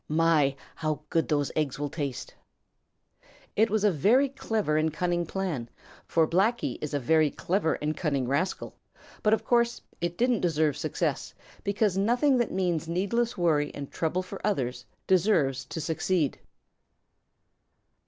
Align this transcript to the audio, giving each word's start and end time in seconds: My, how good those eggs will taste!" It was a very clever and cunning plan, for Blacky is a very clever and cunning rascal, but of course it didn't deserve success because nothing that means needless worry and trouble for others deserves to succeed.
My, 0.07 0.55
how 0.73 1.01
good 1.11 1.27
those 1.27 1.51
eggs 1.55 1.77
will 1.77 1.91
taste!" 1.91 2.33
It 3.55 3.69
was 3.69 3.83
a 3.83 3.91
very 3.91 4.29
clever 4.29 4.75
and 4.75 4.91
cunning 4.91 5.27
plan, 5.27 5.69
for 6.07 6.27
Blacky 6.27 6.79
is 6.81 6.95
a 6.95 6.99
very 6.99 7.29
clever 7.29 7.75
and 7.75 7.95
cunning 7.95 8.27
rascal, 8.27 8.73
but 9.21 9.31
of 9.31 9.43
course 9.45 9.79
it 10.01 10.17
didn't 10.17 10.39
deserve 10.41 10.75
success 10.75 11.35
because 11.63 11.97
nothing 11.99 12.37
that 12.39 12.51
means 12.51 12.87
needless 12.87 13.37
worry 13.37 13.71
and 13.75 13.91
trouble 13.91 14.23
for 14.23 14.41
others 14.43 14.85
deserves 15.05 15.65
to 15.65 15.79
succeed. 15.79 16.39